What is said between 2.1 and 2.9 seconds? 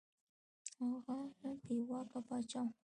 پاچا وو.